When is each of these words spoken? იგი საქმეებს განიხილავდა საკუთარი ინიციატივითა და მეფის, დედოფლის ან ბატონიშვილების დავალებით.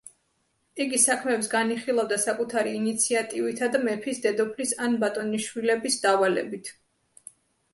იგი 0.83 0.99
საქმეებს 1.01 1.49
განიხილავდა 1.51 2.17
საკუთარი 2.23 2.73
ინიციატივითა 2.77 3.69
და 3.75 3.83
მეფის, 3.83 4.23
დედოფლის 4.25 4.75
ან 4.87 4.97
ბატონიშვილების 5.05 5.99
დავალებით. 6.09 6.75